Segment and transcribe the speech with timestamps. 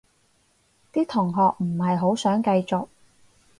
[0.91, 2.87] 啲同學唔係好想繼續